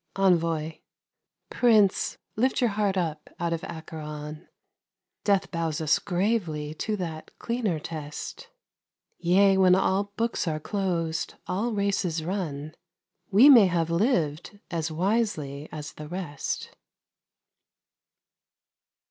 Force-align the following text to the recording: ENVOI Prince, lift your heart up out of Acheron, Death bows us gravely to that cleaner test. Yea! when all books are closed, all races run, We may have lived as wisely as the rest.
ENVOI 0.17 0.81
Prince, 1.51 2.17
lift 2.35 2.59
your 2.59 2.71
heart 2.71 2.97
up 2.97 3.29
out 3.39 3.53
of 3.53 3.63
Acheron, 3.65 4.47
Death 5.23 5.51
bows 5.51 5.79
us 5.79 5.99
gravely 5.99 6.73
to 6.73 6.95
that 6.97 7.29
cleaner 7.37 7.77
test. 7.79 8.49
Yea! 9.19 9.59
when 9.59 9.75
all 9.75 10.11
books 10.17 10.47
are 10.47 10.59
closed, 10.59 11.35
all 11.45 11.73
races 11.73 12.23
run, 12.23 12.73
We 13.29 13.47
may 13.47 13.67
have 13.67 13.91
lived 13.91 14.57
as 14.71 14.91
wisely 14.91 15.69
as 15.71 15.93
the 15.93 16.07
rest. 16.07 16.71